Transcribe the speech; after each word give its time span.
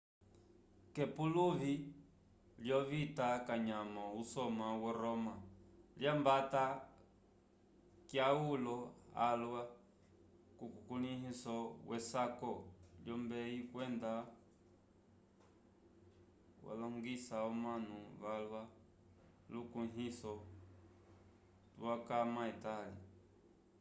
k'epuluvi 0.93 1.73
lyovita 2.65 3.27
kanyamo 3.47 4.03
usoma 4.21 4.65
wo 4.81 4.89
roma 5.01 5.35
lyambata 5.99 6.63
kyaulo 8.09 8.77
alwa 9.27 9.63
kukulĩhiso 10.57 11.57
wesaku 11.89 12.51
wolombeyi 12.63 13.59
kwenda 13.71 14.11
walongisa 16.65 17.35
omanu 17.51 17.97
valwa 18.21 18.61
lukuĩhiso 19.53 20.33
tukwama 21.75 22.41
etali 22.53 22.99